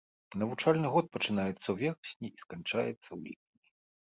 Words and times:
Навучальны 0.43 0.87
год 0.95 1.05
пачынаецца 1.17 1.63
ў 1.69 1.75
верасні 1.81 2.27
і 2.35 2.41
сканчаецца 2.45 2.91
ў 2.93 3.17
ліпені. 3.27 3.69